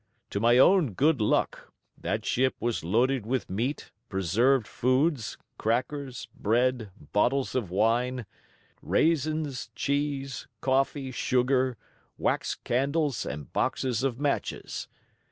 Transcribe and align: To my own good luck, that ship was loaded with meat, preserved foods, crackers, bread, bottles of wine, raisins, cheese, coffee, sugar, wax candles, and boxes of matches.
To 0.31 0.39
my 0.39 0.57
own 0.57 0.93
good 0.93 1.21
luck, 1.21 1.71
that 1.95 2.25
ship 2.25 2.55
was 2.59 2.83
loaded 2.83 3.23
with 3.23 3.51
meat, 3.51 3.91
preserved 4.09 4.65
foods, 4.67 5.37
crackers, 5.59 6.27
bread, 6.35 6.89
bottles 7.13 7.53
of 7.53 7.69
wine, 7.69 8.25
raisins, 8.81 9.69
cheese, 9.75 10.47
coffee, 10.59 11.11
sugar, 11.11 11.77
wax 12.17 12.55
candles, 12.55 13.27
and 13.27 13.53
boxes 13.53 14.01
of 14.01 14.19
matches. 14.19 14.87